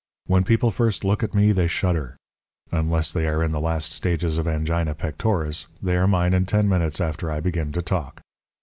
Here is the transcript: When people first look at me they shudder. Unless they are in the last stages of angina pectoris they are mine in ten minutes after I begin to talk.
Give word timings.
When 0.25 0.43
people 0.43 0.71
first 0.71 1.03
look 1.03 1.21
at 1.21 1.35
me 1.35 1.51
they 1.51 1.67
shudder. 1.67 2.17
Unless 2.71 3.13
they 3.13 3.27
are 3.27 3.43
in 3.43 3.51
the 3.51 3.59
last 3.59 3.91
stages 3.91 4.39
of 4.39 4.47
angina 4.47 4.95
pectoris 4.95 5.67
they 5.79 5.95
are 5.95 6.07
mine 6.07 6.33
in 6.33 6.47
ten 6.47 6.67
minutes 6.67 6.99
after 6.99 7.29
I 7.29 7.39
begin 7.39 7.71
to 7.73 7.83
talk. 7.83 8.19